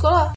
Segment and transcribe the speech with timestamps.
[0.00, 0.32] škola?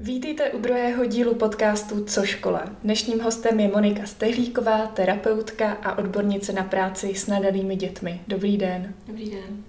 [0.00, 2.64] Vítejte u druhého dílu podcastu Co škola.
[2.82, 8.20] Dnešním hostem je Monika Stehlíková, terapeutka a odbornice na práci s nadanými dětmi.
[8.28, 8.94] Dobrý den.
[9.06, 9.64] Dobrý den.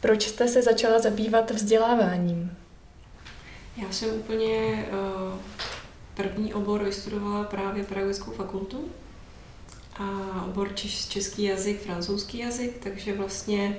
[0.00, 2.56] Proč jste se začala zabývat vzděláváním?
[3.82, 5.38] Já jsem úplně uh,
[6.14, 8.84] první obor vystudovala právě pedagogickou fakultu
[9.98, 13.78] a obor češ, český jazyk, francouzský jazyk, takže vlastně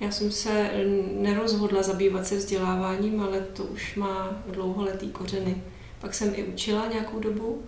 [0.00, 0.70] já jsem se
[1.12, 5.62] nerozhodla zabývat se vzděláváním, ale to už má dlouholetý kořeny.
[6.00, 7.62] Pak jsem i učila nějakou dobu,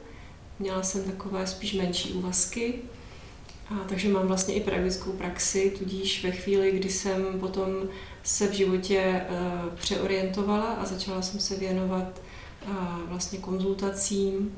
[0.59, 2.75] měla jsem takové spíš menší úvazky,
[3.71, 7.69] a takže mám vlastně i pedagogickou praxi, tudíž ve chvíli, kdy jsem potom
[8.23, 12.21] se v životě uh, přeorientovala a začala jsem se věnovat
[12.69, 12.75] uh,
[13.09, 14.57] vlastně konzultacím,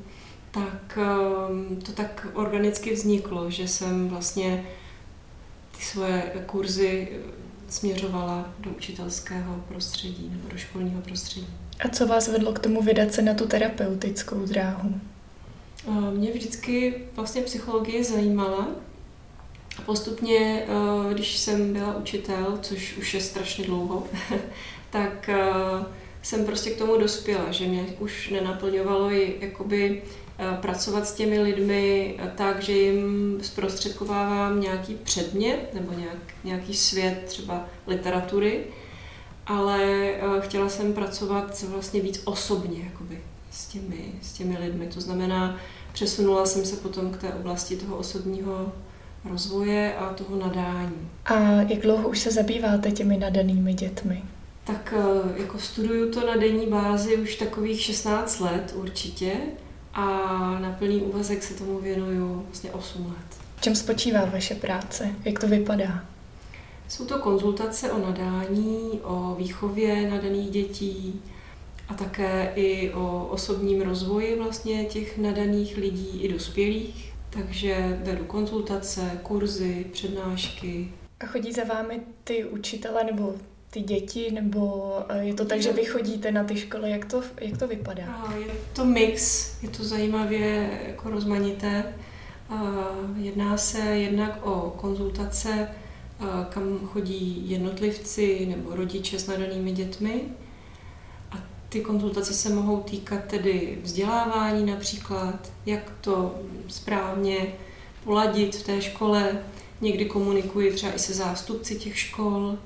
[0.53, 0.97] tak
[1.49, 4.65] um, to tak organicky vzniklo, že jsem vlastně
[5.77, 7.07] ty svoje kurzy
[7.69, 11.47] směřovala do učitelského prostředí nebo do školního prostředí.
[11.85, 14.93] A co vás vedlo k tomu vydat se na tu terapeutickou dráhu?
[16.11, 18.67] Mě vždycky vlastně psychologie zajímala.
[19.77, 20.65] A postupně,
[21.13, 24.07] když jsem byla učitel, což už je strašně dlouho,
[24.89, 25.29] tak
[26.21, 30.22] jsem prostě k tomu dospěla, že mě už nenaplňovalo i jakoby Eh,
[30.61, 37.23] pracovat s těmi lidmi eh, tak, že jim zprostředkovávám nějaký předmět nebo nějak, nějaký svět
[37.25, 38.59] třeba literatury,
[39.45, 43.19] ale eh, chtěla jsem pracovat vlastně víc osobně jakoby,
[43.51, 44.87] s, těmi, s těmi lidmi.
[44.93, 45.57] To znamená,
[45.93, 48.71] přesunula jsem se potom k té oblasti toho osobního
[49.29, 51.09] rozvoje a toho nadání.
[51.25, 54.23] A jak dlouho už se zabýváte těmi nadanými dětmi?
[54.63, 54.93] Tak
[55.37, 59.33] jako studuju to na denní bázi už takových 16 let určitě
[59.93, 60.05] a
[60.59, 63.39] na plný úvazek se tomu věnuju vlastně 8 let.
[63.57, 65.09] V čem spočívá vaše práce?
[65.25, 66.05] Jak to vypadá?
[66.87, 71.21] Jsou to konzultace o nadání, o výchově nadaných dětí
[71.89, 77.13] a také i o osobním rozvoji vlastně těch nadaných lidí i dospělých.
[77.29, 80.91] Takže vedu konzultace, kurzy, přednášky.
[81.19, 83.35] A chodí za vámi ty učitele nebo
[83.73, 87.21] ty děti, nebo eh, je to tak, že vy chodíte na ty školy, jak to,
[87.41, 88.33] jak to vypadá?
[88.37, 91.83] Je to mix, je to zajímavě jako rozmanité.
[93.17, 95.69] Jedná se jednak o konzultace,
[96.49, 100.21] kam chodí jednotlivci nebo rodiče s nadanými dětmi.
[101.31, 101.35] A
[101.69, 106.35] ty konzultace se mohou týkat tedy vzdělávání například, jak to
[106.67, 107.47] správně
[108.03, 109.43] poladit v té škole.
[109.81, 112.57] Někdy komunikuji třeba i se zástupci těch škol,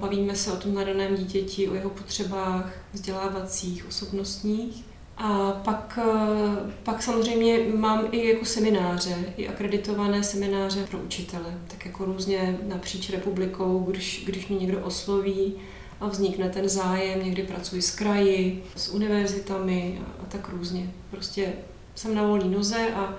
[0.00, 4.84] Bavíme se o tom nadaném dítěti, o jeho potřebách vzdělávacích, osobnostních.
[5.20, 11.86] A pak, eh, pak samozřejmě mám i jako semináře, i akreditované semináře pro učitele, tak
[11.86, 15.54] jako různě napříč republikou, když, když mě někdo osloví
[16.00, 20.90] a vznikne ten zájem, někdy pracuji s kraji, s univerzitami a, a tak různě.
[21.10, 21.52] Prostě
[21.94, 23.14] jsem na volné noze a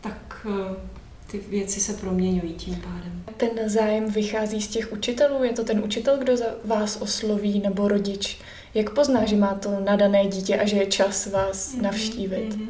[0.00, 0.76] tak eh,
[1.30, 3.24] ty věci se proměňují tím pádem.
[3.36, 5.44] Ten zájem vychází z těch učitelů?
[5.44, 8.38] Je to ten učitel, kdo za vás osloví, nebo rodič?
[8.74, 12.54] Jak pozná, že má to nadané dítě a že je čas vás mm-hmm, navštívit?
[12.54, 12.68] Mm-hmm.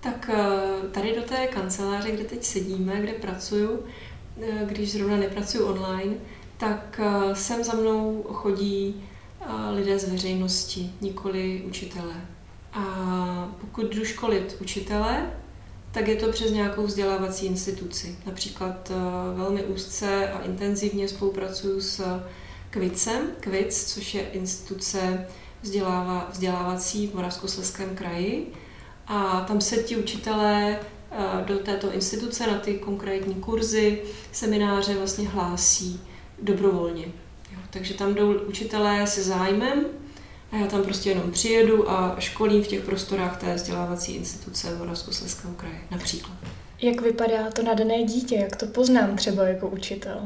[0.00, 3.82] Tak eh, tady do té kanceláře, kde teď sedíme, kde pracuju,
[4.42, 6.14] eh, když zrovna nepracuju online,
[6.56, 9.02] tak eh, sem za mnou chodí
[9.70, 12.14] lidé z veřejnosti, nikoli učitelé.
[12.72, 12.84] A
[13.60, 15.30] pokud jdu školit učitele,
[15.92, 18.16] tak je to přes nějakou vzdělávací instituci.
[18.26, 18.94] Například eh,
[19.36, 22.20] velmi úzce a intenzivně spolupracuju s
[22.70, 25.26] Kvicem, Kvic, což je instituce
[25.62, 28.52] vzdělává, vzdělávací v Moravskoslezském kraji.
[29.06, 30.78] A tam se ti učitelé
[31.10, 36.00] eh, do této instituce na ty konkrétní kurzy, semináře vlastně hlásí
[36.42, 37.04] dobrovolně.
[37.52, 39.84] Jo, takže tam jdou učitelé se zájmem
[40.52, 44.78] a já tam prostě jenom přijedu a školím v těch prostorách té vzdělávací instituce v
[44.78, 46.36] Moravskoslezského kraje například.
[46.82, 48.34] Jak vypadá to nadané dítě?
[48.34, 50.20] Jak to poznám třeba jako učitel?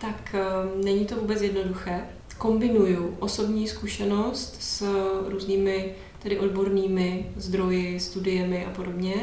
[0.00, 0.34] Tak
[0.74, 2.04] um, není to vůbec jednoduché.
[2.38, 4.84] Kombinuju osobní zkušenost s
[5.28, 9.14] různými tedy odbornými zdroji, studiemi a podobně.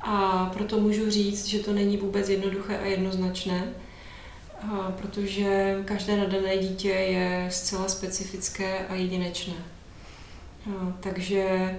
[0.00, 3.74] A proto můžu říct, že to není vůbec jednoduché a jednoznačné
[4.96, 9.54] protože každé nadané dítě je zcela specifické a jedinečné.
[11.00, 11.76] Takže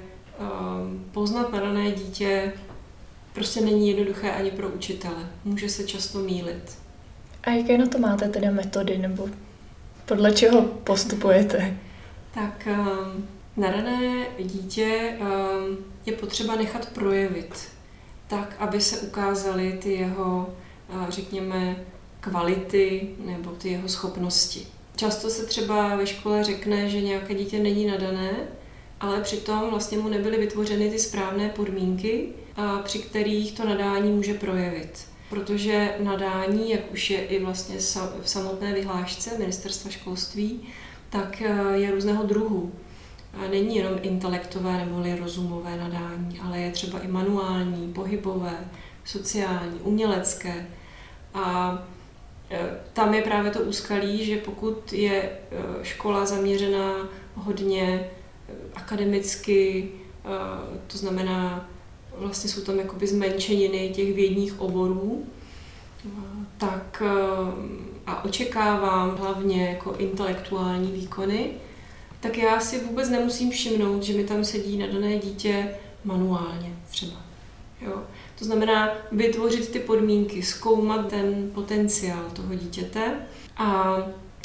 [1.12, 2.54] poznat nadané dítě
[3.34, 5.30] prostě není jednoduché ani pro učitele.
[5.46, 6.78] Může se často mílit.
[7.44, 9.30] A jaké na to máte teda metody, nebo
[10.06, 11.78] podle čeho postupujete?
[12.34, 12.68] Tak
[13.58, 15.18] nadané dítě
[16.06, 17.68] je potřeba nechat projevit
[18.28, 20.50] tak, aby se ukázaly ty jeho
[21.10, 21.76] řekněme,
[22.30, 24.68] kvality nebo ty jeho schopnosti.
[24.96, 28.32] Často se třeba ve škole řekne, že nějaké dítě není nadané,
[29.00, 32.30] ale přitom vlastně mu nebyly vytvořeny ty správné podmínky,
[32.84, 35.08] při kterých to nadání může projevit.
[35.30, 37.78] Protože nadání, jak už je i vlastně
[38.22, 40.62] v samotné vyhlášce ministerstva školství,
[41.10, 42.72] tak e, je různého druhu.
[43.52, 48.58] Není jenom intelektové nebo rozumové nadání, ale je třeba i manuální, pohybové,
[49.06, 50.68] sociální, umělecké.
[51.34, 51.78] A
[52.94, 55.40] tam je právě to úskalí, že pokud je e,
[55.84, 58.10] škola zaměřená hodně
[58.76, 59.92] akademicky,
[60.88, 61.70] to znamená,
[62.18, 65.26] vlastně jsou tam jakoby zmenšeniny těch vědních oborů,
[66.58, 67.04] tak
[68.08, 71.52] a očekávám hlavně jako intelektuální výkony,
[72.20, 75.70] tak já si vůbec nemusím všimnout, že mi tam sedí na dané dítě
[76.04, 77.22] manuálně třeba.
[77.82, 78.04] Jo?
[78.40, 83.14] To znamená vytvořit ty podmínky, zkoumat ten potenciál toho dítěte
[83.58, 83.98] a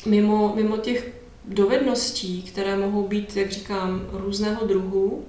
[0.07, 1.13] mimo, mimo těch
[1.45, 5.25] dovedností, které mohou být, jak říkám, různého druhu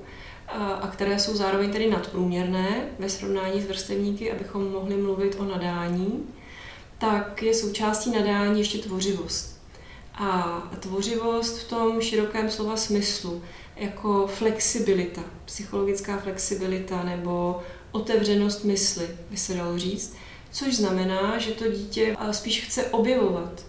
[0.82, 6.26] a které jsou zároveň tedy nadprůměrné ve srovnání s vrstevníky, abychom mohli mluvit o nadání,
[6.98, 9.62] tak je součástí nadání ještě tvořivost.
[10.14, 13.42] A tvořivost v tom širokém slova smyslu,
[13.76, 17.62] jako flexibilita, psychologická flexibilita nebo
[17.92, 20.16] otevřenost mysli, by se dalo říct,
[20.52, 23.66] což znamená, že to dítě spíš chce objevovat,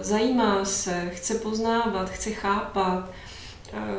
[0.00, 3.10] zajímá se, chce poznávat, chce chápat,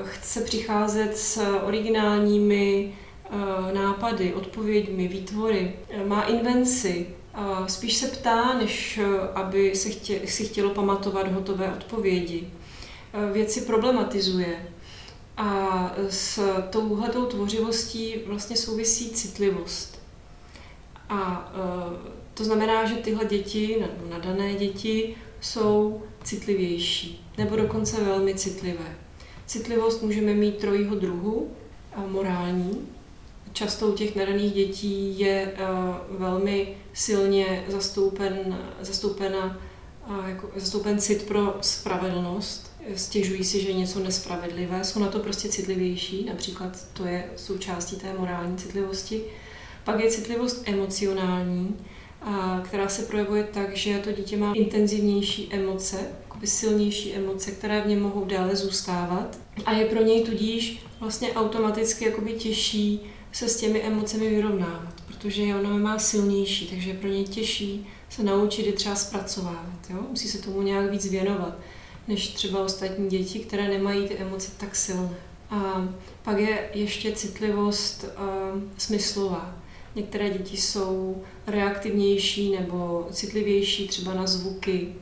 [0.03, 2.93] chce přicházet s originálními
[3.73, 5.75] nápady, odpověďmi, výtvory,
[6.05, 7.07] má invenci,
[7.67, 8.99] spíš se ptá, než
[9.35, 9.89] aby se
[10.25, 12.47] si chtělo pamatovat hotové odpovědi.
[13.31, 14.67] Věci problematizuje.
[15.37, 16.39] A s
[16.69, 19.99] touhletou tvořivostí vlastně souvisí citlivost.
[21.09, 21.51] A
[22.33, 28.97] to znamená, že tyhle děti, nadané děti, jsou citlivější, nebo dokonce velmi citlivé.
[29.45, 31.51] Citlivost můžeme mít trojího druhu,
[32.07, 32.87] morální.
[33.53, 35.53] Často u těch nadaných dětí je
[36.09, 39.57] velmi silně zastoupen, zastoupena,
[40.27, 42.72] jako, zastoupen cit pro spravedlnost.
[42.95, 47.95] Stěžují si, že je něco nespravedlivé, jsou na to prostě citlivější, například to je součástí
[47.95, 49.21] té morální citlivosti.
[49.83, 51.75] Pak je citlivost emocionální,
[52.63, 55.97] která se projevuje tak, že to dítě má intenzivnější emoce,
[56.43, 59.39] silnější emoce, které v něm mohou dále zůstávat.
[59.65, 63.01] A je pro něj tudíž vlastně automaticky jakoby těžší
[63.31, 68.23] se s těmi emocemi vyrovnávat, protože ono má silnější, takže je pro něj těžší se
[68.23, 69.89] naučit je třeba zpracovávat.
[69.89, 69.97] Jo?
[70.09, 71.57] Musí se tomu nějak víc věnovat,
[72.07, 75.15] než třeba ostatní děti, které nemají ty emoce tak silné.
[75.49, 75.87] A
[76.23, 79.55] pak je ještě citlivost uh, smyslová.
[79.95, 84.95] Některé děti jsou reaktivnější nebo citlivější třeba na zvuky,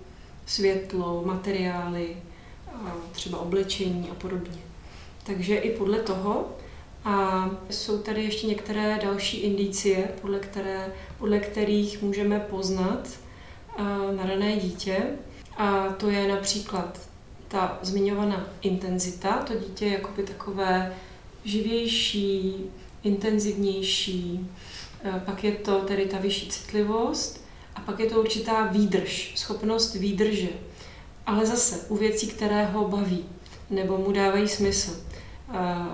[0.46, 2.16] světlo, materiály,
[3.12, 4.60] třeba oblečení a podobně.
[5.24, 6.46] Takže i podle toho.
[7.06, 13.10] A jsou tady ještě některé další indicie, podle, které, podle kterých můžeme poznat
[14.16, 15.04] nadané dítě.
[15.58, 17.00] A to je například
[17.48, 19.44] ta zmiňovaná intenzita.
[19.44, 20.96] To dítě je jakoby takové
[21.46, 22.56] živější,
[23.04, 24.50] intenzivnější,
[25.26, 30.50] pak je to tedy ta vyšší citlivost a pak je to určitá výdrž, schopnost výdrže.
[31.26, 33.26] Ale zase u věcí, které ho baví
[33.70, 35.04] nebo mu dávají smysl.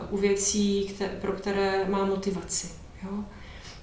[0.10, 2.67] U věcí, pro které má motivaci.
[3.03, 3.24] Jo?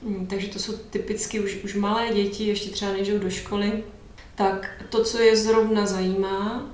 [0.03, 3.85] Mm, takže to jsou typicky už, už malé děti, ještě třeba než jdou do školy,
[4.35, 6.67] tak to, co je zrovna zajímá,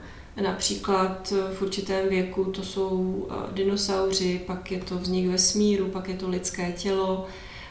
[0.43, 6.29] například v určitém věku to jsou dinosauři, pak je to vznik vesmíru, pak je to
[6.29, 7.26] lidské tělo,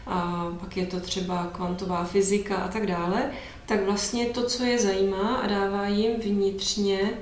[0.08, 3.32] a pak je to třeba kvantová fyzika a tak dále,
[3.66, 7.14] tak vlastně to, co je zajímá a dává jim vnitřně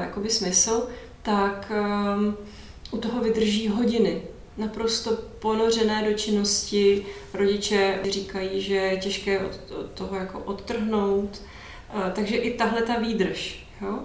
[0.00, 0.88] jakoby smysl,
[1.22, 1.72] tak
[2.16, 2.36] um,
[2.90, 4.22] u toho vydrží hodiny.
[4.56, 7.06] Naprosto ponořené do činnosti.
[7.34, 9.60] Rodiče říkají, že je těžké od
[9.94, 11.42] toho jako odtrhnout.
[12.14, 13.66] Takže i tahle ta výdrž.
[13.80, 13.98] Jo?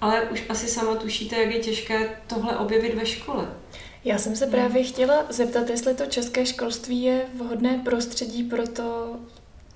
[0.00, 3.48] Ale už asi sama tušíte, jak je těžké tohle objevit ve škole.
[4.04, 9.16] Já jsem se právě chtěla zeptat, jestli to české školství je vhodné prostředí pro to,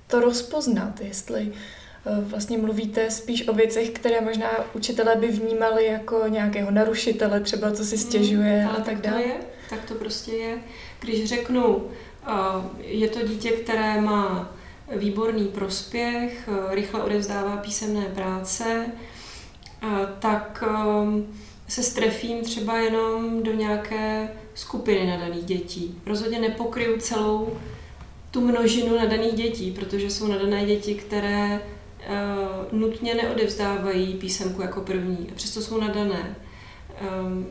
[0.07, 6.25] to rozpoznat, jestli eh, vlastně mluvíte spíš o věcech, které možná učitelé by vnímali jako
[6.29, 9.23] nějakého narušitele, třeba co si hmm, stěžuje hmm, a tak dále.
[9.23, 9.37] Je,
[9.71, 10.59] tak to prostě je.
[11.00, 11.90] Když řeknu,
[12.26, 12.33] eh,
[12.79, 14.55] je to dítě, které má
[14.97, 18.87] výborný prospěch, eh, rychle odevzdává písemné práce,
[20.18, 20.64] tak
[21.68, 26.00] se strefím třeba jenom do nějaké skupiny nadaných dětí.
[26.06, 27.59] Rozhodně nepokryju celou
[28.30, 35.28] tu množinu nadaných dětí, protože jsou nadané děti, které uh, nutně neodevzdávají písemku jako první,
[35.32, 36.37] a přesto jsou nadané.
[37.25, 37.47] Um,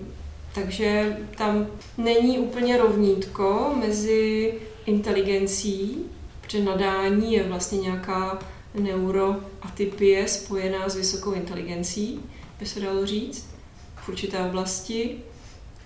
[0.56, 1.68] takže tam
[1.98, 4.54] není úplně rovnítko mezi
[4.86, 6.06] inteligencí,
[6.50, 8.40] protože nadání je vlastně nějaká
[8.74, 12.20] neuroatypie spojená s vysokou inteligencí,
[12.60, 13.50] by se dalo říct,
[13.96, 15.16] v určité oblasti,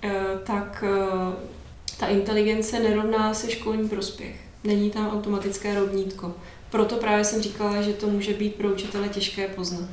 [0.03, 0.11] eh,
[0.43, 1.35] tak eh,
[1.97, 4.35] ta inteligence nerovná se školní prospěch.
[4.63, 6.33] Není tam automatické rovnítko.
[6.69, 9.89] Proto právě jsem říkala, že to může být pro učitele těžké poznat.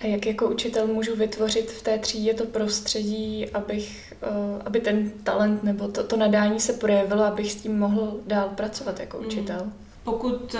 [0.00, 5.10] A jak jako učitel můžu vytvořit v té třídě to prostředí, abych, eh, aby ten
[5.10, 9.26] talent nebo to, to nadání se projevilo, abych s tím mohl dál pracovat jako hmm.
[9.26, 9.60] učitel?
[9.60, 9.83] Hmm.
[10.04, 10.56] Pokud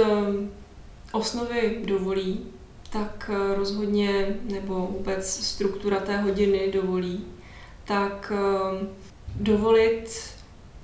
[1.13, 2.47] osnovy dovolí,
[2.95, 7.25] tak eh, rozhodně, nebo vůbec struktura té hodiny dovolí,
[7.85, 8.87] tak eh,
[9.35, 10.31] dovolit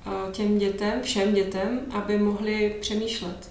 [0.07, 3.51] eh, těm dětem, všem dětem, aby mohli přemýšlet,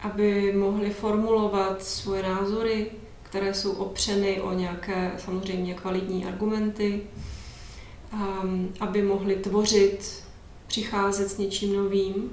[0.00, 2.86] aby mohli formulovat svoje názory,
[3.22, 7.00] které jsou opřeny o nějaké samozřejmě kvalitní argumenty,
[8.12, 10.24] ehm, aby mohli tvořit,
[10.66, 12.30] přicházet s něčím novým.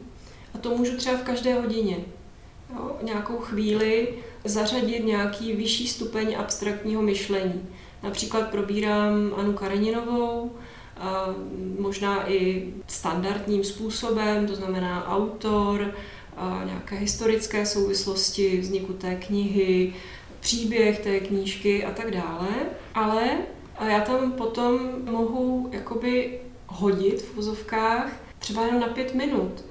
[0.55, 1.97] A to můžu třeba v každé hodině.
[2.75, 4.07] Jo, nějakou chvíli
[4.43, 7.69] zařadit nějaký vyšší stupeň abstraktního myšlení.
[8.03, 10.51] Například probírám Anu Kareninovou,
[11.79, 15.93] možná i standardním způsobem, to znamená autor,
[16.65, 19.93] nějaké historické souvislosti vzniku té knihy,
[20.39, 22.47] příběh té knížky a tak dále.
[22.95, 23.37] Ale
[23.87, 29.65] já tam potom mohu jakoby hodit v vozovkách třeba jenom na pět minut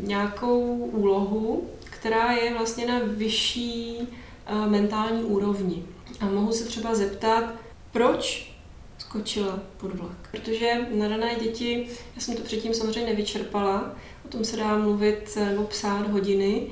[0.00, 5.84] nějakou úlohu, která je vlastně na vyšší uh, mentální úrovni.
[6.20, 7.54] A mohu se třeba zeptat,
[7.92, 8.52] proč
[8.98, 10.28] skočila pod vlak.
[10.30, 15.64] Protože nadané děti, já jsem to předtím samozřejmě nevyčerpala, o tom se dá mluvit nebo
[15.64, 16.66] psát hodiny.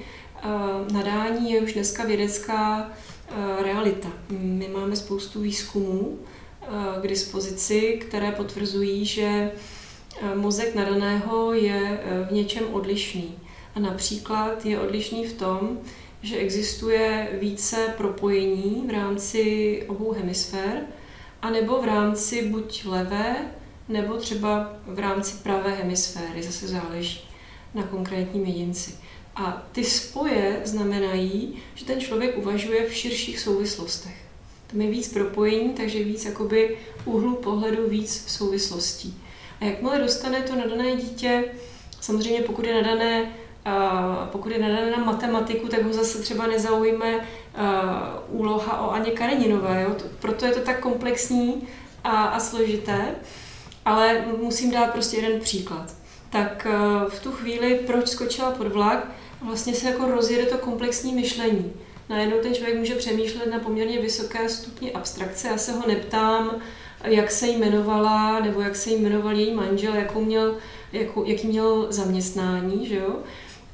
[0.45, 2.93] Uh, nadání je už dneska vědecká
[3.62, 4.09] realita.
[4.31, 6.19] My máme spoustu výzkumů
[7.03, 9.50] k dispozici, které potvrzují, že
[10.35, 13.38] mozek nadaného je v něčem odlišný.
[13.75, 15.78] A například je odlišný v tom,
[16.23, 20.82] že existuje více propojení v rámci obou hemisfér,
[21.42, 23.37] anebo v rámci buď levé,
[23.88, 27.20] nebo třeba v rámci pravé hemisféry, zase záleží
[27.75, 28.94] na konkrétním jedinci.
[29.35, 34.16] A ty spoje znamenají, že ten člověk uvažuje v širších souvislostech.
[34.66, 39.23] Tam je víc propojení, takže víc jakoby úhlu pohledu, víc souvislostí.
[39.61, 41.45] A jakmile dostane to nadané dítě,
[42.01, 43.33] samozřejmě pokud je nadané
[44.33, 47.27] pokud je nadané na matematiku, tak ho zase třeba nezaujme
[48.29, 49.83] úloha o Aně Kareninové.
[49.83, 49.97] Jo?
[50.21, 51.69] Proto je to tak komplexní
[52.05, 53.15] a, a složité.
[53.85, 55.95] Ale musím dát prostě jeden příklad.
[56.31, 56.67] Tak
[57.09, 59.09] v tu chvíli, proč skočila pod vlak,
[59.43, 61.73] vlastně se jako rozjede to komplexní myšlení.
[62.09, 65.49] Najednou ten člověk může přemýšlet na poměrně vysoké stupni abstrakce.
[65.49, 66.57] Já se ho neptám,
[67.07, 70.57] jak se jmenovala, nebo jak se jmenoval její manžel, jakou měl,
[70.93, 73.17] jakou, jaký měl zaměstnání, že jo?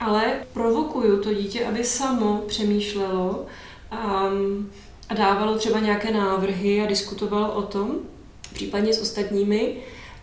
[0.03, 3.47] ale provokuju to dítě, aby samo přemýšlelo
[3.91, 4.31] a,
[5.09, 7.99] a dávalo třeba nějaké návrhy a diskutovalo o tom,
[8.53, 9.77] případně s ostatními.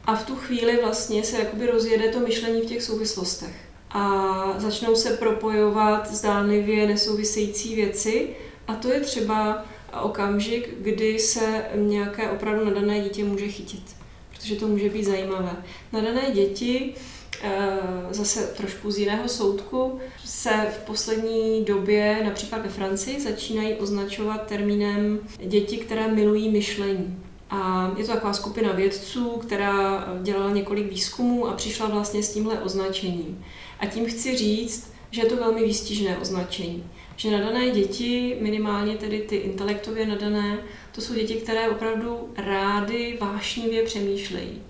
[0.06, 3.56] A v tu chvíli vlastně se jakoby rozjede to myšlení v těch souvislostech.
[3.92, 8.30] A začnou se propojovat zdánlivě nesouvisející věci.
[8.68, 9.66] A to je třeba
[10.02, 13.84] okamžik, kdy se nějaké opravdu nadané dítě může chytit.
[14.30, 15.56] Protože to může být zajímavé.
[15.92, 16.96] Nadané děti
[17.44, 17.78] Eh,
[18.12, 25.20] zase trošku z jiného soudku, se v poslední době, například ve Francii, začínají označovat termínem
[25.46, 27.18] děti, které milují myšlení.
[27.50, 32.60] A je to taková skupina vědců, která dělala několik výzkumů a přišla vlastně s tímhle
[32.60, 33.46] označením.
[33.80, 36.84] A tím chci říct, že je to velmi výstižné označení.
[37.20, 40.58] Že nadané děti, minimálně tedy ty intelektově nadané,
[40.92, 44.62] to jsou děti, které opravdu rády vášnivě přemýšlejí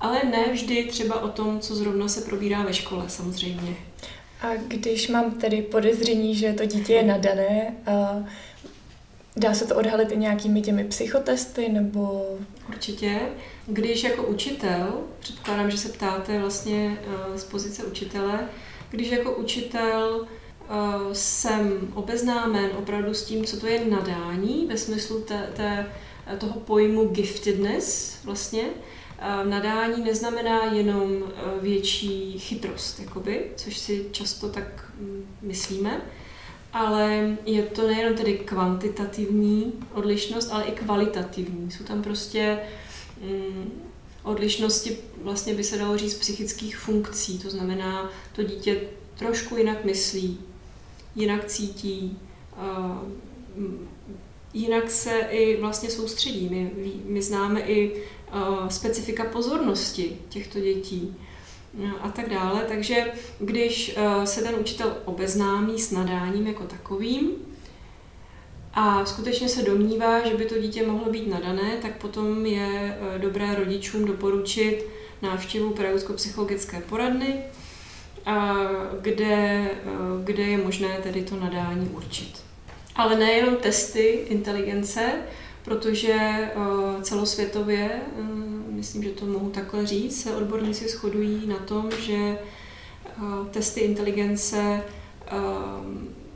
[0.00, 3.76] ale ne vždy třeba o tom, co zrovna se probírá ve škole samozřejmě.
[4.40, 8.24] A když mám tedy podezření, že to dítě je nadané, a
[9.36, 12.24] dá se to odhalit i nějakými těmi psychotesty nebo...
[12.68, 13.20] Určitě.
[13.66, 16.98] Když jako učitel, předpokládám, že se ptáte vlastně
[17.36, 18.48] z pozice učitele,
[18.90, 20.26] když jako učitel
[21.12, 25.86] jsem obeznámen opravdu s tím, co to je nadání ve smyslu té, té,
[26.38, 28.64] toho pojmu giftedness vlastně,
[29.44, 31.24] Nadání neznamená jenom
[31.60, 36.00] větší chytrost, jakoby, což si často tak mm, myslíme,
[36.72, 41.70] ale je to nejenom tedy kvantitativní odlišnost, ale i kvalitativní.
[41.70, 42.58] Jsou tam prostě
[43.22, 43.82] mm,
[44.22, 47.38] odlišnosti, vlastně by se dalo říct, psychických funkcí.
[47.38, 48.80] To znamená, to dítě
[49.18, 50.38] trošku jinak myslí,
[51.16, 52.18] jinak cítí,
[54.54, 56.48] jinak se i vlastně soustředí.
[56.48, 56.70] My,
[57.04, 58.02] my známe i
[58.68, 61.16] specifika pozornosti těchto dětí
[62.00, 62.64] a tak dále.
[62.68, 67.30] Takže když se ten učitel obeznámí s nadáním jako takovým,
[68.78, 73.18] a skutečně se domnívá, že by to dítě mohlo být nadané, tak potom je eh,
[73.18, 74.86] dobré rodičům doporučit
[75.22, 77.42] návštěvu pedagogicko-psychologické poradny,
[79.00, 79.88] kde, eh,
[80.24, 82.42] kde je možné tedy to nadání určit.
[82.96, 85.12] Ale nejenom testy inteligence,
[85.64, 86.52] protože eh,
[87.02, 88.00] celosvětově,
[88.68, 92.38] myslím, že to mohu takhle říct, se odborníci shodují na tom, že
[93.50, 94.82] testy inteligence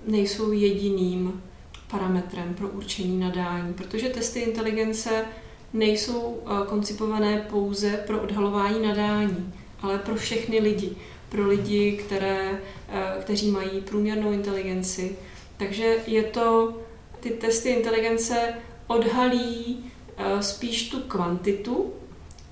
[0.07, 1.43] nejsou jediným
[1.91, 5.25] parametrem pro určení nadání, protože testy inteligence
[5.73, 10.97] nejsou eh, koncipované pouze pro odhalování nadání, ale pro všechny lidi.
[11.31, 15.17] Pro lidi, které, eh, kteří mají průměrnou inteligenci.
[15.57, 16.77] Takže je to,
[17.21, 18.55] ty testy inteligence
[18.87, 19.85] odhalí
[20.17, 21.93] eh, spíš tu kvantitu,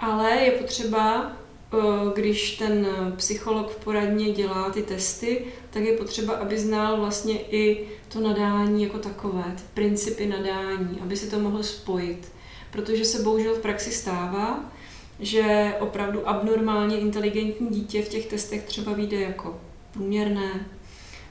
[0.01, 1.33] ale je potřeba
[1.73, 7.41] Eh, když ten psycholog v poradně dělá ty testy, tak je potřeba, aby znal vlastně
[7.41, 12.33] i to nadání jako takové, ty principy nadání, aby si to mohl spojit.
[12.71, 14.73] Protože se bohužel v praxi stává,
[15.21, 19.61] že opravdu abnormálně inteligentní dítě v těch testech třeba vyjde jako
[19.93, 20.67] průměrné,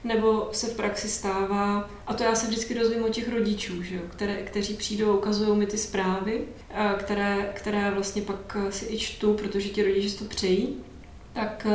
[0.03, 3.95] nebo se v praxi stává, a to já se vždycky dozvím od těch rodičů, že
[3.95, 6.41] jo, které, kteří přijdou a ukazují mi ty zprávy,
[6.97, 10.77] které, které vlastně pak si i čtu, protože ti rodiče to přejí,
[11.33, 11.67] tak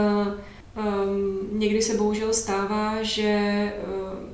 [0.77, 4.29] um, někdy se bohužel stává, že um,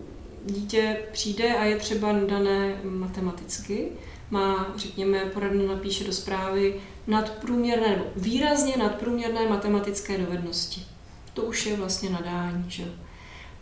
[0.46, 3.88] dítě přijde a je třeba dané matematicky,
[4.30, 6.74] má, řekněme, poradno napíše do zprávy
[7.08, 10.82] nadprůměrné nebo výrazně nadprůměrné matematické dovednosti.
[11.34, 12.84] To už je vlastně nadání, že.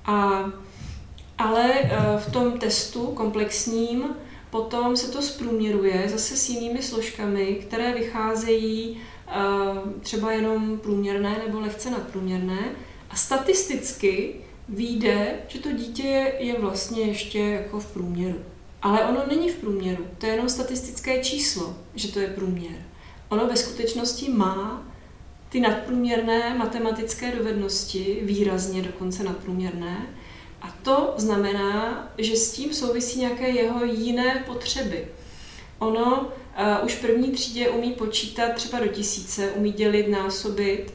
[0.05, 0.45] A,
[1.39, 4.05] ale eh, v tom testu komplexním
[4.51, 9.33] potom se to zprůměruje zase s jinými složkami, které vycházejí eh,
[10.01, 12.59] třeba jenom průměrné nebo lehce nadprůměrné
[13.11, 14.35] a statisticky
[14.69, 18.39] vyjde, že to dítě je vlastně ještě jako v průměru.
[18.83, 22.77] Ale ono není v průměru, to je jenom statistické číslo, že to je průměr.
[23.29, 24.83] Ono ve skutečnosti má
[25.49, 30.07] ty nadprůměrné matematické dovednosti, výrazně dokonce nadprůměrné,
[30.63, 35.09] a to znamená, že s tím souvisí nějaké jeho jiné potřeby.
[35.79, 40.95] Ono uh, už v první třídě umí počítat třeba do tisíce, umí dělit, násobit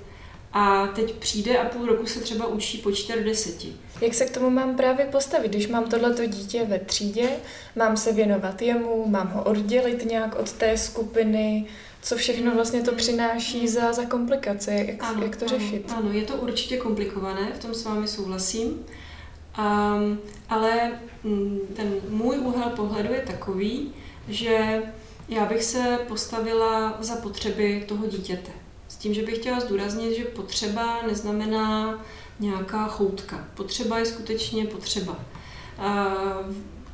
[0.54, 3.74] a teď přijde a půl roku se třeba učí počítat do deseti.
[4.02, 7.30] Jak se k tomu mám právě postavit, když mám tohleto dítě ve třídě,
[7.76, 11.66] mám se věnovat jemu, mám ho oddělit nějak od té skupiny,
[12.02, 15.94] co všechno vlastně to přináší za, za komplikace, jak, ano, jak to ano, řešit.
[15.98, 20.92] Ano, je to určitě komplikované, v tom s vámi souhlasím, um, ale
[21.24, 23.94] mm, ten můj úhel pohledu je takový,
[24.28, 24.84] že
[25.30, 28.52] já bych se postavila za potřeby toho dítěte.
[28.88, 32.00] S tím, že bych chtěla zdůraznit, že potřeba neznamená
[32.40, 33.48] nějaká choutka.
[33.56, 35.20] Potřeba je skutečně potřeba.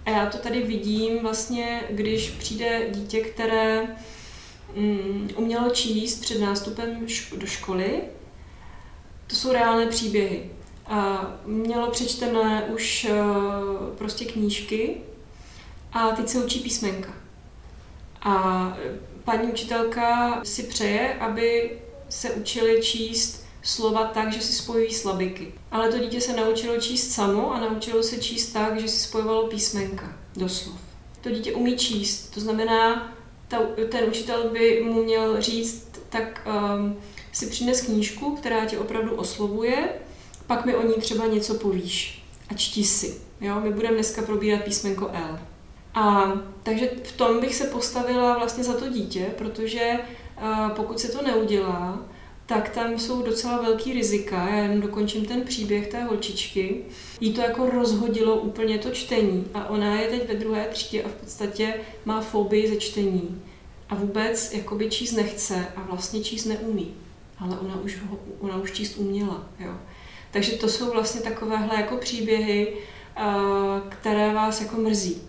[0.06, 3.88] A já to tady vidím vlastně, když přijde dítě, které
[4.78, 7.06] mm, umělo číst před nástupem
[7.38, 8.02] do školy.
[9.28, 10.52] To jsou reálné příběhy.
[10.86, 14.98] A mělo přečtené už uh, prostě knížky
[15.94, 17.14] a teď se učí písmenka.
[18.22, 18.78] A
[19.24, 25.54] paní učitelka si přeje, aby se učili číst slova tak, že si spojují slabiky.
[25.72, 29.48] Ale to dítě se naučilo číst samo a naučilo se číst tak, že si spojovalo
[29.48, 30.80] písmenka do slov.
[31.22, 33.14] To dítě umí číst, to znamená,
[33.48, 36.98] ta, ten učitel by mu měl říct, tak um,
[37.32, 39.90] si přines knížku, která tě opravdu oslovuje,
[40.48, 43.22] pak mi o ní třeba něco povíš a čti si.
[43.42, 43.60] Jo?
[43.60, 45.40] My budeme dneska probírat písmenko L.
[45.94, 46.34] A
[46.64, 50.00] takže v tom bych se postavila vlastně za to dítě, protože
[50.42, 52.00] uh, pokud se to neudělá,
[52.48, 54.50] tak tam jsou docela velký rizika.
[54.50, 56.82] Já jenom dokončím ten příběh té holčičky.
[57.22, 61.08] Jí to jako rozhodilo úplně to čtení a ona je teď ve druhé třídě a
[61.08, 61.74] v podstatě
[62.06, 63.42] má fobii ze čtení.
[63.90, 66.94] A vůbec jakoby číst nechce a vlastně číst neumí.
[67.40, 67.98] Ale ona už,
[68.40, 69.50] ona už číst uměla.
[69.60, 69.72] Jo.
[70.32, 72.74] Takže to jsou vlastně takovéhle jako příběhy,
[73.90, 75.22] které vás jako mrzí.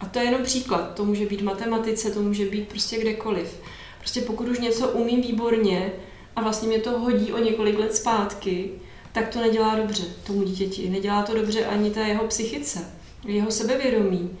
[0.00, 0.94] A to je jenom příklad.
[0.94, 3.60] To může být v matematice, to může být prostě kdekoliv.
[3.98, 5.92] Prostě pokud už něco umím výborně,
[6.36, 8.70] a vlastně mě to hodí o několik let zpátky,
[9.12, 10.90] tak to nedělá dobře tomu dítěti.
[10.90, 12.78] Nedělá to dobře ani té jeho psychice,
[13.24, 14.38] jeho sebevědomí.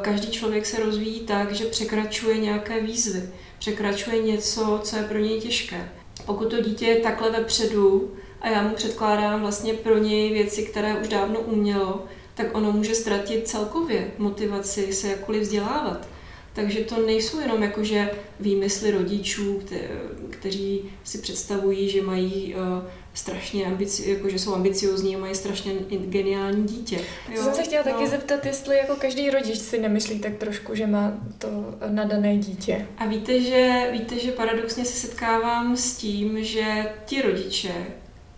[0.00, 3.22] Každý člověk se rozvíjí tak, že překračuje nějaké výzvy,
[3.58, 5.88] překračuje něco, co je pro něj těžké.
[6.26, 10.94] Pokud to dítě je takhle vepředu a já mu předkládám vlastně pro něj věci, které
[10.94, 12.04] už dávno umělo,
[12.34, 16.08] tak ono může ztratit celkově motivaci se jakkoliv vzdělávat.
[16.54, 19.76] Takže to nejsou jenom jakože výmysly rodičů, kte,
[20.30, 22.60] kteří si představují, že mají uh,
[23.14, 26.96] strašně ambici, jako, že jsou ambiciozní a mají strašně geniální dítě.
[26.96, 27.36] Jo?
[27.36, 27.92] To jsem se chtěla no.
[27.92, 31.48] taky zeptat, jestli jako každý rodič si nemyslí tak trošku, že má to
[31.88, 32.86] nadané dítě.
[32.98, 37.74] A víte, že, víte, že paradoxně se setkávám s tím, že ti rodiče,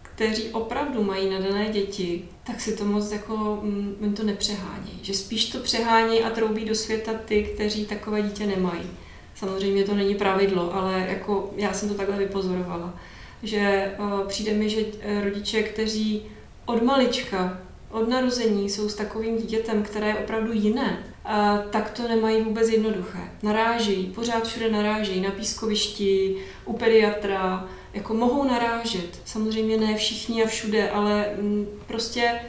[0.02, 5.00] kteří opravdu mají nadané děti, tak si to moc jako, mm, to nepřehání.
[5.02, 8.90] Že spíš to přehání a troubí do světa ty, kteří takové dítě nemají.
[9.34, 12.94] Samozřejmě to není pravidlo, ale jako já jsem to takhle vypozorovala.
[13.42, 16.22] Že uh, přijde mi, že eh, rodiče, kteří
[16.66, 17.58] od malička,
[17.90, 22.68] od narození jsou s takovým dítětem, které je opravdu jiné, a tak to nemají vůbec
[22.68, 23.18] jednoduché.
[23.42, 29.20] Narážejí, pořád všude narážejí, na pískovišti, u pediatra, jako mohou narážet.
[29.24, 32.40] Samozřejmě ne všichni a všude, ale mm, prostě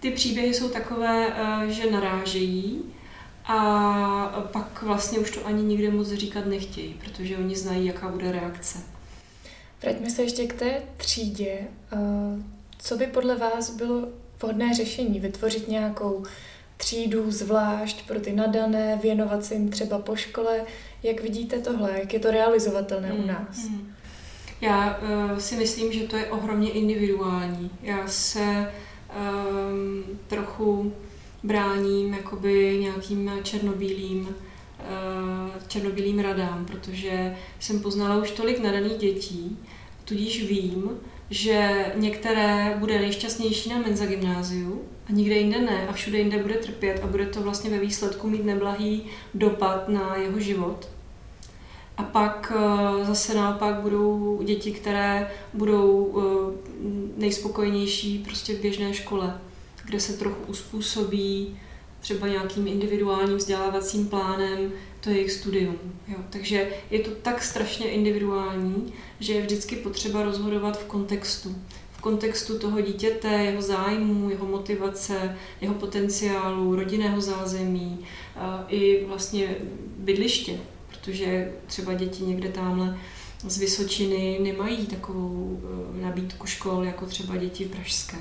[0.00, 2.82] ty příběhy jsou takové, eh, že narážejí
[3.44, 8.32] a pak vlastně už to ani nikde moc říkat nechtějí, protože oni znají, jaká bude
[8.32, 8.78] reakce.
[9.82, 11.58] Vraťme se ještě k té třídě.
[11.92, 11.96] Eh,
[12.78, 14.08] co by podle vás bylo
[14.42, 15.20] vhodné řešení?
[15.20, 16.24] Vytvořit nějakou
[16.76, 20.60] třídu zvlášť pro ty nadané, věnovat se jim třeba po škole.
[21.02, 21.98] Jak vidíte tohle?
[21.98, 23.24] Jak je to realizovatelné hmm.
[23.24, 23.58] u nás?
[23.68, 23.94] Hmm.
[24.60, 27.70] Já uh, si myslím, že to je ohromně individuální.
[27.82, 30.92] Já se um, trochu
[31.42, 39.58] bráním jakoby nějakým černobílým, uh, černobílým radám, protože jsem poznala už tolik nadaných dětí,
[40.04, 40.90] tudíž vím,
[41.30, 46.54] že některé bude nejšťastnější na menza gymnáziu a nikde jinde ne a všude jinde bude
[46.54, 49.02] trpět a bude to vlastně ve výsledku mít neblahý
[49.34, 50.88] dopad na jeho život.
[51.98, 56.70] A pak eh, zase naopak budou děti, které budou eh,
[57.16, 59.40] nejspokojenější prostě v běžné škole,
[59.84, 61.58] kde se trochu uspůsobí
[62.00, 65.78] třeba nějakým individuálním vzdělávacím plánem to jejich studium.
[66.08, 66.16] Jo.
[66.30, 71.54] Takže je to tak strašně individuální, že je vždycky potřeba rozhodovat v kontextu.
[71.92, 77.98] V kontextu toho dítěte, jeho zájmu, jeho motivace, jeho potenciálu, rodinného zázemí
[78.68, 79.56] i vlastně
[79.96, 80.58] bydliště
[81.00, 82.98] protože třeba děti někde tamhle
[83.46, 85.60] z Vysočiny nemají takovou
[85.98, 88.16] eh, nabídku škol jako třeba děti pražské.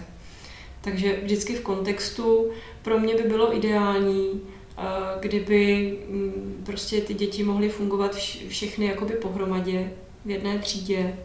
[0.82, 4.82] Takže vždycky v kontextu pro mě by bylo ideální, eh,
[5.20, 8.16] kdyby mm, prostě ty děti mohly fungovat
[8.48, 9.92] všechny jakoby pohromadě
[10.26, 11.18] v jedné třídě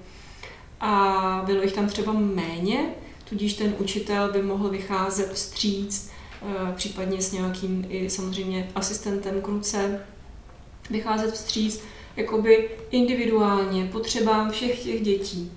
[0.81, 2.87] a bylo jich tam třeba méně,
[3.29, 6.11] tudíž ten učitel by mohl vycházet vstříc,
[6.43, 10.01] eh, případně s nějakým i samozřejmě asistentem k ruce,
[10.93, 11.85] vycházet vstříc
[12.17, 15.53] jakoby individuálně potřebám všech těch dětí.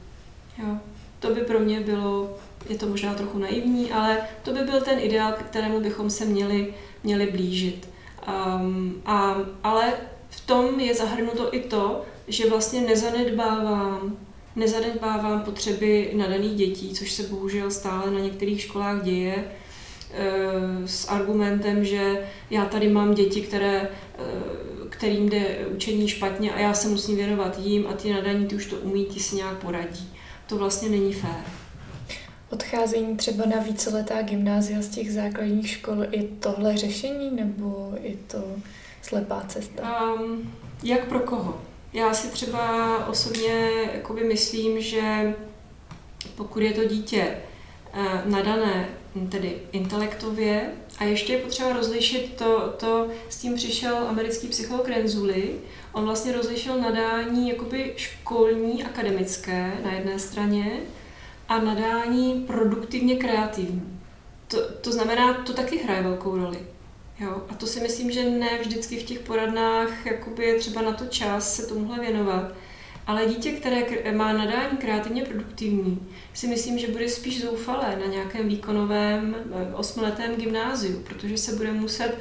[0.58, 0.78] Jo.
[1.20, 2.38] To by pro mě bylo,
[2.70, 6.74] je to možná trochu naivní, ale to by byl ten ideál, kterému bychom se měli,
[7.04, 7.90] měli blížit.
[8.28, 9.94] Um, a, ale
[10.30, 14.18] v tom je zahrnuto i to, že vlastně nezanedbávám,
[14.56, 19.36] nezanedbávám potřeby nadaných dětí, což se bohužel stále na některých školách děje,
[20.12, 24.65] eh, s argumentem, že já tady mám děti, které eh,
[24.98, 28.66] kterým jde učení špatně a já se musím věnovat jim a ty nadaní ty už
[28.66, 30.10] to umí, ti si nějak poradí.
[30.48, 31.44] To vlastně není fér.
[32.50, 38.44] Odcházení třeba na víceletá gymnázia z těch základních škol, je tohle řešení nebo je to
[39.02, 40.14] slepá cesta?
[40.14, 40.54] Um,
[40.84, 41.62] jak pro koho?
[41.94, 43.70] Já si třeba osobně
[44.24, 45.34] myslím, že
[46.36, 47.38] pokud je to dítě
[47.94, 48.90] eh, nadané
[49.32, 55.56] tedy intelektově, a ještě je potřeba rozlišit to, to, s tím přišel americký psycholog Renzuli.
[55.92, 60.80] On vlastně rozlišil nadání jakoby školní, akademické na jedné straně
[61.50, 64.02] a nadání produktivně kreativní.
[64.48, 66.60] To, to znamená, to taky hraje velkou roli.
[67.20, 67.42] Jo?
[67.50, 71.06] A to si myslím, že ne vždycky v těch poradnách jakoby je třeba na to
[71.06, 72.52] čas se tomuhle věnovat.
[73.08, 78.48] Ale dítě, které má nadání kreativně produktivní, si myslím, že bude spíš zoufalé na nějakém
[78.48, 82.18] výkonovém eh, osmiletém gymnáziu, protože se bude muset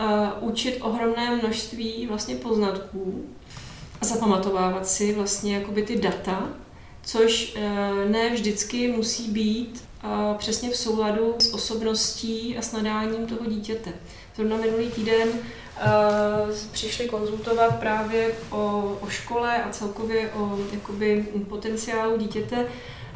[0.00, 3.24] uh, učit ohromné množství vlastně poznatků
[4.00, 6.48] a zapamatovávat si vlastně jakoby ty data,
[7.02, 13.26] což uh, ne vždycky musí být uh, přesně v souladu s osobností a s nadáním
[13.26, 13.92] toho dítěte.
[14.36, 15.28] Zrovna minulý týden
[16.72, 22.66] přišli konzultovat právě o, o škole a celkově o jakoby, potenciálu dítěte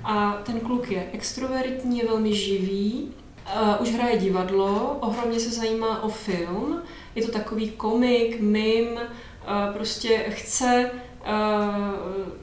[0.04, 3.12] a ten kluk je extrovertní, je velmi živý,
[3.56, 6.82] uh, už hraje divadlo, ohromně se zajímá o film,
[7.14, 11.94] je to takový komik, mim, uh, prostě chce, uh,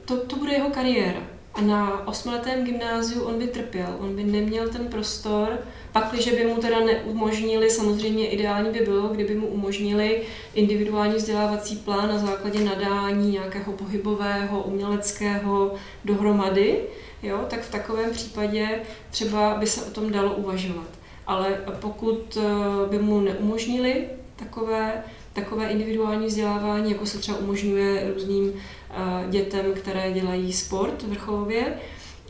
[0.04, 1.31] to, to bude jeho kariéra.
[1.54, 5.58] A na osmiletém gymnáziu on by trpěl, on by neměl ten prostor,
[5.92, 10.22] pak, když by mu teda neumožnili, samozřejmě ideální by bylo, kdyby mu umožnili
[10.54, 16.80] individuální vzdělávací plán na základě nadání nějakého pohybového, uměleckého dohromady,
[17.22, 18.68] jo, tak v takovém případě
[19.10, 20.88] třeba by se o tom dalo uvažovat.
[21.26, 24.04] Ale pokud eh, by mu neumožnili
[24.36, 28.94] takové, takové individuální vzdělávání, jako se třeba umožňuje různým eh,
[29.30, 31.74] dětem, které dělají sport vrcholově,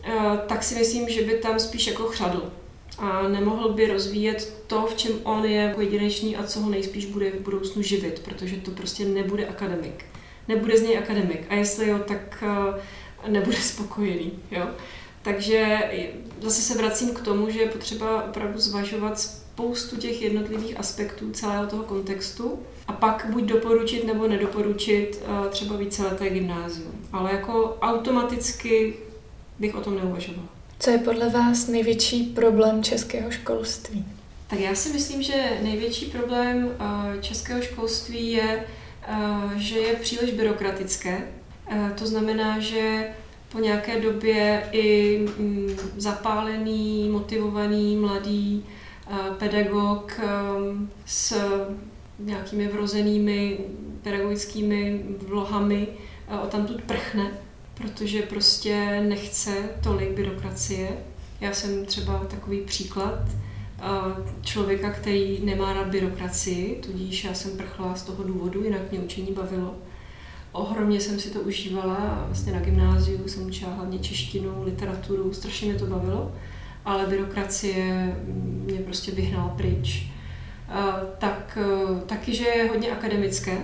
[0.05, 0.12] eh,
[0.47, 2.53] tak si myslím, že by tam spíš jako chřadl
[2.99, 7.07] a nemohl by rozvíjet to, v čem on je jako jedinečný a co ho nejspíš
[7.07, 10.05] bude v budoucnu živit, protože to prostě nebude akademik.
[10.49, 11.47] Nebude z něj akademik.
[11.49, 12.45] A jestli jo, tak
[13.29, 14.33] nebude spokojený.
[14.51, 14.67] Jo?
[15.23, 15.79] Takže
[16.41, 21.67] zase se vracím k tomu, že je potřeba opravdu zvažovat spoustu těch jednotlivých aspektů celého
[21.67, 26.92] toho kontextu a pak buď doporučit nebo nedoporučit eh, třeba víceleté gymnázium.
[27.12, 28.95] Ale jako automaticky
[29.59, 30.49] bych o tom neuvažovala.
[30.79, 34.05] Co je podle vás největší problém českého školství?
[34.47, 38.66] Tak já si myslím, že největší problém eh, českého školství je,
[39.03, 39.16] eh,
[39.57, 41.18] že je příliš byrokratické.
[41.99, 43.09] To znamená, že
[43.53, 48.64] po nějaké době i mm, zapálený, motivovaný, mladý
[49.38, 50.21] pedagog
[51.07, 51.35] s
[52.18, 53.59] nějakými vrozenými
[54.03, 55.88] pedagogickými vlohami
[56.29, 57.31] eh, o tamtud prchne,
[57.75, 60.88] protože prostě nechce tolik byrokracie.
[61.40, 63.85] Já jsem třeba takový příklad eh,
[64.42, 69.33] člověka, který nemá rád byrokracii, tudíž já jsem prchla z toho důvodu, jinak mě učení
[69.33, 69.75] bavilo.
[70.53, 75.79] Ohromně jsem si to užívala, vlastně na gymnáziu jsem učila hlavně češtinu, literaturu, strašně mě
[75.79, 76.33] to bavilo,
[76.85, 78.16] ale byrokracie
[78.64, 80.12] mě prostě vyhnala pryč.
[81.19, 81.59] Tak
[82.07, 83.59] taky, že je hodně akademické,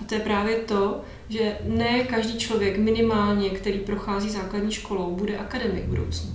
[0.00, 5.38] a to je právě to, že ne každý člověk minimálně, který prochází základní školou, bude
[5.38, 6.34] akademik v budoucnu.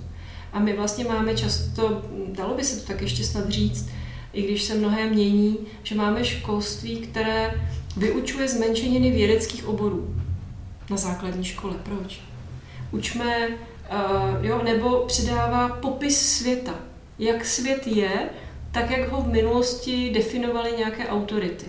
[0.52, 2.02] A my vlastně máme často,
[2.32, 3.90] dalo by se to tak ještě snad říct,
[4.32, 7.54] i když se mnohé mění, že máme školství, které
[7.96, 10.14] vyučuje zmenšeniny vědeckých oborů
[10.90, 11.74] na základní škole.
[11.82, 12.20] Proč?
[12.90, 16.74] Učme, uh, jo, nebo přidává popis světa.
[17.18, 18.30] Jak svět je,
[18.72, 21.66] tak jak ho v minulosti definovaly nějaké autority.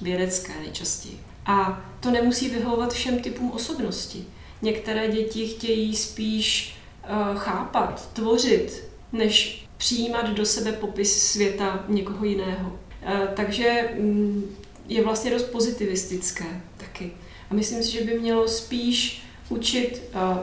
[0.00, 1.20] Vědecké nejčastěji.
[1.46, 4.24] A to nemusí vyhovovat všem typům osobnosti.
[4.62, 12.68] Některé děti chtějí spíš uh, chápat, tvořit, než přijímat do sebe popis světa někoho jiného.
[12.70, 14.44] Uh, takže um,
[14.88, 17.12] je vlastně dost pozitivistické taky.
[17.50, 20.38] A myslím si, že by mělo spíš učit uh,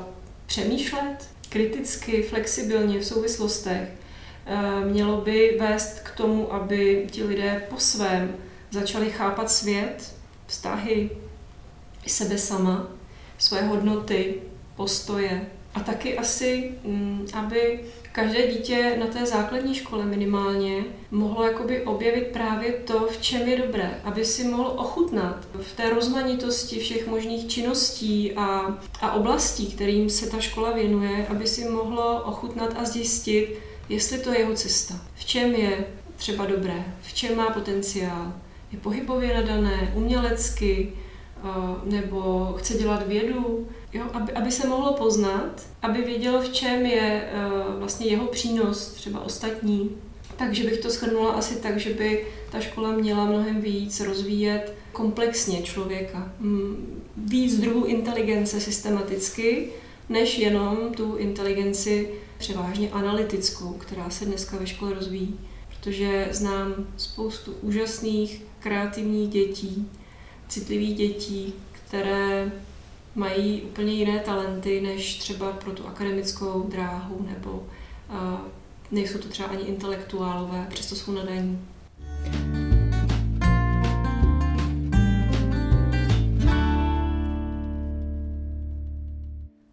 [0.46, 3.90] přemýšlet kriticky, flexibilně v souvislostech.
[4.52, 8.36] Uh, mělo by vést k tomu, aby ti lidé po svém
[8.72, 10.16] začali chápat svět,
[10.48, 11.10] vztahy,
[12.08, 12.88] sebe sama,
[13.38, 14.42] své hodnoty,
[14.76, 15.48] postoje.
[15.74, 17.80] A taky asi, um, aby
[18.12, 23.58] každé dítě na té základní škole minimálně mohlo jakoby objevit právě to, v čem je
[23.58, 30.10] dobré, aby si mohl ochutnat v té rozmanitosti všech možných činností a, a oblastí, kterým
[30.10, 35.02] se ta škola věnuje, aby si mohlo ochutnat a zjistit, jestli to je jeho cesta,
[35.16, 38.34] v čem je třeba dobré, v čem má potenciál,
[38.72, 40.94] je pohybově nadané, umělecky,
[41.84, 47.30] nebo chce dělat vědu, jo, aby, aby se mohlo poznat, aby vědělo, v čem je
[47.34, 49.90] uh, vlastně jeho přínos, třeba ostatní.
[50.38, 55.62] Takže bych to shrnula asi tak, že by ta škola měla mnohem víc rozvíjet komplexně
[55.62, 56.32] člověka.
[56.40, 59.70] Mm, víc druhů inteligence systematicky,
[60.10, 62.10] než jenom tu inteligenci
[62.42, 65.40] převážně analytickou, která se dneska ve škole rozvíjí.
[65.70, 69.90] Protože znám spoustu úžasných, kreativních dětí,
[70.48, 72.52] citlivých dětí, které
[73.16, 78.40] mají úplně jiné talenty než třeba pro tu akademickou dráhu, nebo uh,
[78.92, 81.60] nejsou to třeba ani intelektuálové, přesto jsou nadaní.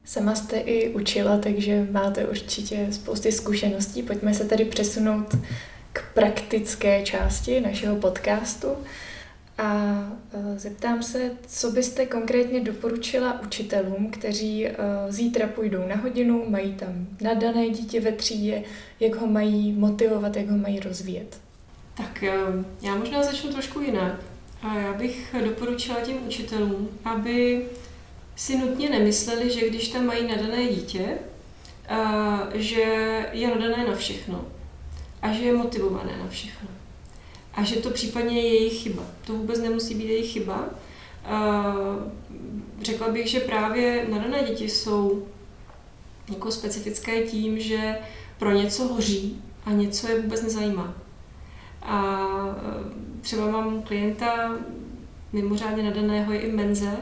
[0.09, 4.03] Sama jste i učila, takže máte určitě spousty zkušeností.
[4.03, 5.37] Pojďme se tedy přesunout
[5.93, 8.69] k praktické části našeho podcastu.
[9.59, 9.99] A
[10.33, 14.75] e, zeptám se, co byste konkrétně doporučila učitelům, kteří e,
[15.09, 18.63] zítra půjdou na hodinu, mají tam nadané dítě ve třídě,
[19.01, 21.41] jak ho mají motivovat, jak ho mají rozvíjet?
[21.97, 22.33] Tak e,
[22.83, 24.21] já možná začnu trošku jinak.
[24.63, 27.67] A já bych doporučila těm učitelům, aby
[28.39, 31.19] si nutně nemysleli, že když tam mají nadané dítě,
[32.55, 32.83] že
[33.33, 34.47] je nadané na všechno
[35.23, 36.69] a že je motivované na všechno
[37.55, 39.03] a že to případně je jejich chyba.
[39.27, 40.69] To vůbec nemusí být jejich chyba.
[42.83, 45.27] Řekla bych, že právě nadané děti jsou
[46.29, 47.99] jako specifické tím, že
[48.39, 50.95] pro něco hoří a něco je vůbec nezajímá.
[51.83, 54.51] A e, třeba mám klienta
[55.33, 56.97] mimořádně nadaného je i menze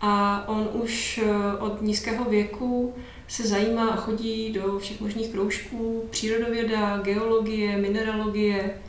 [0.00, 2.94] a on už e, od nízkého věku
[3.28, 8.80] se zajímá a chodí do všech možných kroužků, přírodověda, geologie, mineralogie,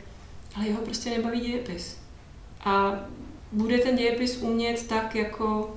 [0.56, 1.98] ale jeho prostě nebaví dějepis.
[2.64, 3.00] A
[3.52, 5.76] bude ten dějepis umět tak jako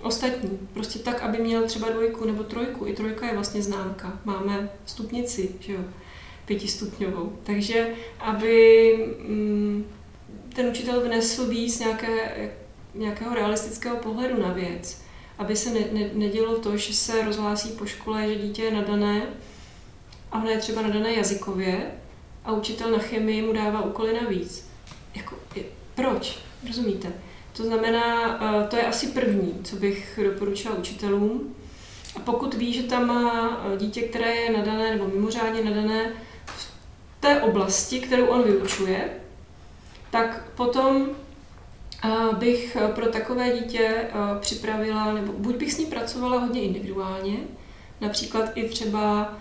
[0.00, 0.58] ostatní.
[0.72, 2.86] Prostě tak, aby měl třeba dvojku nebo trojku.
[2.86, 4.20] I trojka je vlastně známka.
[4.24, 5.80] Máme stupnici, že jo,
[6.44, 7.32] pětistupňovou.
[7.42, 8.94] Takže aby
[9.28, 9.84] mm,
[10.54, 12.50] ten učitel vnesl víc nějaké,
[12.94, 15.02] nějakého realistického pohledu na věc.
[15.38, 19.22] Aby se ne, ne, nedělo to, že se rozhlásí po škole, že dítě je nadané
[20.32, 21.90] a ono je třeba nadané jazykově
[22.44, 24.68] a učitel na chemii mu dává úkoly navíc.
[25.14, 25.36] Jako,
[25.94, 26.38] proč?
[26.66, 27.12] Rozumíte?
[27.56, 31.54] To znamená, eh, to je asi první, co bych doporučila učitelům.
[32.16, 36.12] A pokud ví, že tam má eh, dítě, které je nadané nebo mimořádně nadané
[36.46, 36.70] v
[37.20, 39.10] té oblasti, kterou on vyučuje,
[40.10, 41.08] tak potom
[42.38, 44.08] bych pro takové dítě
[44.40, 47.36] připravila, nebo buď bych s ní pracovala hodně individuálně,
[48.00, 49.34] například i třeba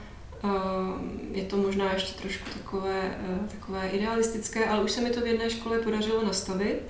[1.32, 3.18] je to možná ještě trošku takové,
[3.52, 6.82] takové idealistické, ale už se mi to v jedné škole podařilo nastavit,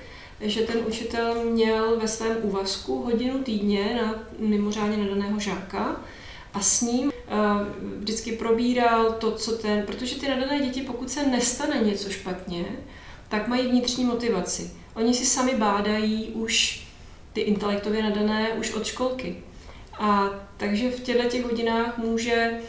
[0.41, 6.01] že ten učitel měl ve svém úvazku hodinu týdně na mimořádně nadaného žáka
[6.53, 7.34] a s ním eh,
[7.97, 12.65] vždycky probíral to, co ten, protože ty nadané děti, pokud se nestane něco špatně,
[13.29, 14.71] tak mají vnitřní motivaci.
[14.95, 16.84] Oni si sami bádají už
[17.34, 19.36] ty intelektově nadané už od školky.
[19.99, 22.60] A takže v těchto těch hodinách může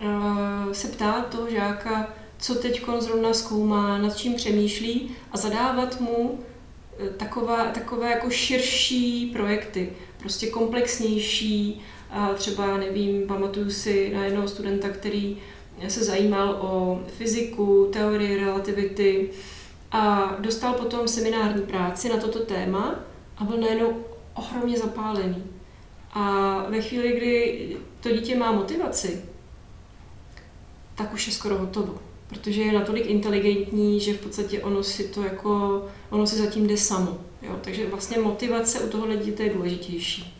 [0.00, 6.38] uh, se ptát toho žáka, co teď zrovna zkoumá, nad čím přemýšlí a zadávat mu
[7.16, 11.80] taková, takové jako širší projekty, prostě komplexnější.
[12.10, 15.36] A třeba, nevím, pamatuju si na jednoho studenta, který
[15.88, 19.30] se zajímal o fyziku, teorii relativity
[19.92, 22.94] a dostal potom seminární práci na toto téma
[23.36, 25.44] a byl najednou ohromně zapálený.
[26.12, 29.24] A ve chvíli, kdy to dítě má motivaci,
[30.94, 31.98] tak už je skoro hotovo
[32.30, 36.76] protože je natolik inteligentní, že v podstatě ono si to jako, ono si zatím jde
[36.76, 37.18] samo.
[37.42, 37.58] Jo?
[37.60, 40.36] Takže vlastně motivace u tohohle dítěte je důležitější.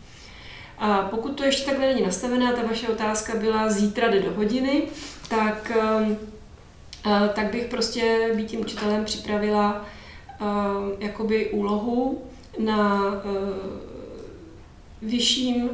[0.77, 4.83] A pokud to ještě takhle není nastavená, ta vaše otázka byla zítra jde do hodiny,
[5.29, 6.17] tak, ehm,
[7.33, 9.85] tak bych prostě být tím učitelem připravila
[10.39, 12.21] ehm, jakoby úlohu
[12.59, 13.81] na ehm,
[15.01, 15.69] vyšším,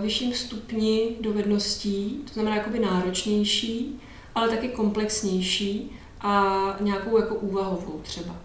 [0.00, 4.00] vyšším stupni dovedností, to znamená jakoby náročnější,
[4.34, 8.36] ale taky komplexnější a nějakou jako úvahovou třeba.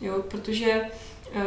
[0.00, 1.42] Jo, protože eh,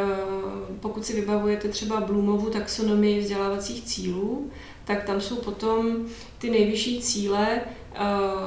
[0.79, 4.51] pokud si vybavujete třeba Bloomovu taxonomii vzdělávacích cílů,
[4.85, 6.05] tak tam jsou potom
[6.37, 7.99] ty nejvyšší cíle, eh,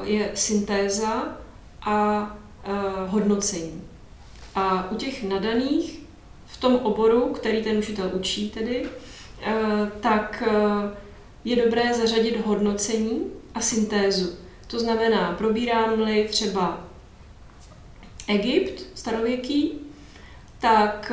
[0.03, 1.37] je syntéza
[1.83, 2.31] a
[2.65, 2.71] eh,
[3.07, 3.83] hodnocení.
[4.55, 6.01] A u těch nadaných
[6.47, 8.87] v tom oboru, který ten učitel učí tedy,
[10.01, 10.43] tak
[11.45, 14.37] je dobré zařadit hodnocení a syntézu.
[14.67, 16.85] To znamená, probírám-li třeba
[18.29, 19.73] Egypt starověký,
[20.61, 21.13] tak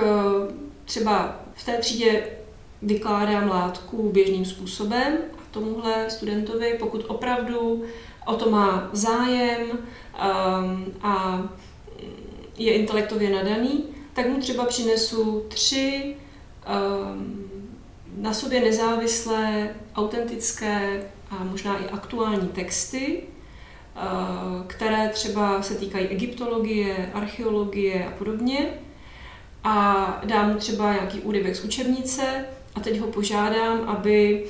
[0.86, 2.28] třeba v té třídě
[2.82, 5.18] vykládám látku běžným způsobem
[5.60, 7.84] tomuhle studentovi, pokud opravdu
[8.26, 11.44] o to má zájem um, a
[12.58, 17.50] je intelektově nadaný, tak mu třeba přinesu tři um,
[18.18, 23.24] na sobě nezávislé, autentické a možná i aktuální texty,
[24.00, 28.70] Eh, které třeba se týkají egyptologie, archeologie a podobně.
[29.64, 34.46] A dám třeba nějaký úryvek z učebnice a teď ho požádám, aby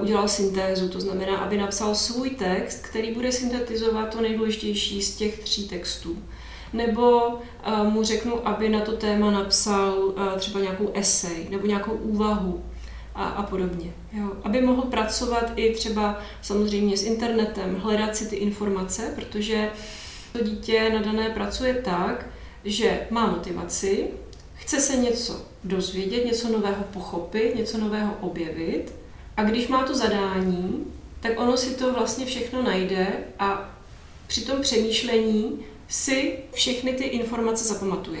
[0.00, 5.38] udělal syntézu, to znamená, aby napsal svůj text, který bude syntetizovat to nejdůležitější z těch
[5.38, 6.18] tří textů.
[6.72, 12.62] Nebo eh, mu řeknu, aby na to téma napsal třeba nějakou esej nebo nějakou úvahu
[13.14, 13.92] a, a podobně.
[14.12, 14.32] Jo.
[14.44, 19.70] Aby mohl pracovat i třeba samozřejmě s internetem, hledat si ty informace, protože
[20.32, 22.26] to dítě nadané pracuje tak,
[22.64, 24.06] že má motivaci,
[24.54, 28.94] chce se něco dozvědět, něco nového pochopit, něco nového objevit
[29.36, 30.86] a když má to zadání,
[31.20, 33.06] tak ono si to vlastně všechno najde
[33.38, 33.74] a
[34.26, 35.58] při tom přemýšlení
[35.88, 38.20] si všechny ty informace zapamatuje.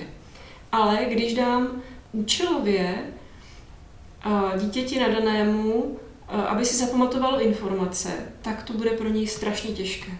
[0.72, 1.82] Ale když dám
[2.12, 3.12] účelově
[4.60, 5.98] dítěti nadanému,
[6.28, 8.08] aby si zapamatovalo informace,
[8.42, 10.12] tak to bude pro něj strašně těžké.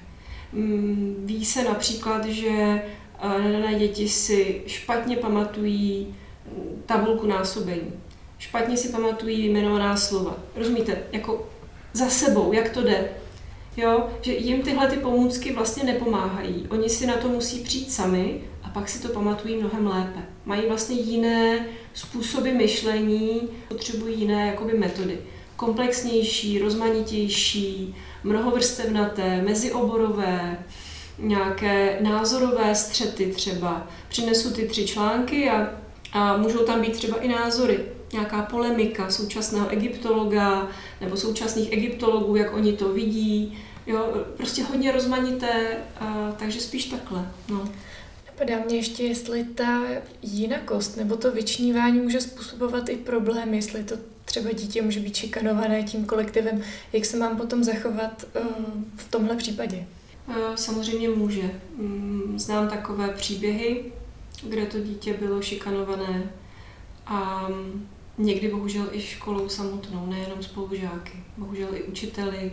[0.53, 2.82] Mm, ví se například, že
[3.22, 6.14] nadané děti si špatně pamatují
[6.86, 7.93] tabulku násobení,
[8.43, 10.36] špatně si pamatují jmenovaná slova.
[10.57, 11.03] Rozumíte?
[11.12, 11.49] Jako
[11.93, 13.09] za sebou, jak to jde.
[13.76, 16.66] Jo, že jim tyhle ty pomůcky vlastně nepomáhají.
[16.70, 20.20] Oni si na to musí přijít sami a pak si to pamatují mnohem lépe.
[20.45, 25.18] Mají vlastně jiné způsoby myšlení, potřebují jiné jakoby metody.
[25.57, 30.64] Komplexnější, rozmanitější, mnohovrstevnaté, mezioborové,
[31.18, 33.86] nějaké názorové střety třeba.
[34.09, 35.70] Přinesu ty tři články a,
[36.12, 37.91] a můžou tam být třeba i názory.
[38.12, 40.68] Nějaká polemika současného egyptologa
[41.00, 43.58] nebo současných egyptologů, jak oni to vidí.
[43.86, 47.28] Jo, prostě hodně rozmanité, a, takže spíš takhle.
[47.48, 47.68] No.
[48.26, 49.82] Napadá mě ještě, jestli ta
[50.22, 53.94] jinakost nebo to vyčnívání může způsobovat i problémy, jestli to
[54.24, 56.62] třeba dítě může být šikanované tím kolektivem.
[56.92, 58.42] Jak se mám potom zachovat uh,
[58.96, 59.86] v tomhle případě?
[60.28, 61.50] Eh, samozřejmě může.
[61.76, 63.84] Mm, znám takové příběhy,
[64.42, 66.30] kde to dítě bylo šikanované
[67.06, 67.48] a
[68.18, 72.52] někdy bohužel i školou samotnou, nejenom spolužáky, bohužel i učiteli.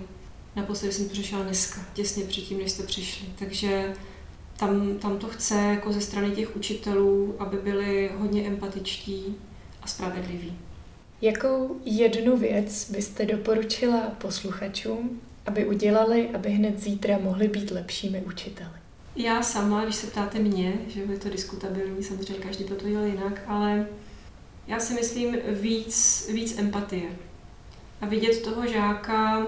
[0.56, 3.28] Naposledy jsem to řešila dneska, těsně předtím, než jste přišli.
[3.40, 3.94] Takže
[4.58, 9.36] tam, tam to chce jako ze strany těch učitelů, aby byli hodně empatičtí
[9.82, 10.54] a spravedliví.
[11.22, 18.70] Jakou jednu věc byste doporučila posluchačům, aby udělali, aby hned zítra mohli být lepšími učiteli?
[19.16, 23.42] Já sama, když se ptáte mě, že je to diskutabilní, samozřejmě každý to dělá jinak,
[23.48, 23.88] ale
[24.70, 27.10] já si myslím víc, víc empatie.
[28.02, 29.48] A vidět toho žáka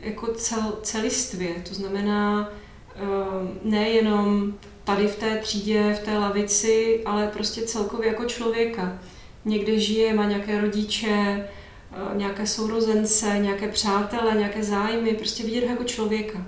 [0.00, 2.52] jako cel, celistvě, to znamená
[2.94, 8.98] ehm, nejenom tady v té třídě, v té lavici, ale prostě celkově jako člověka.
[9.44, 11.44] Někde žije, má nějaké rodiče,
[11.92, 16.46] Eh, nějaké sourozence, nějaké přátele, nějaké zájmy, prostě vidět ho jako člověka.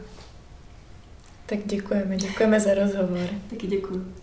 [1.46, 3.28] Tak děkujeme, děkujeme za rozhovor.
[3.50, 4.14] Taky děkuji.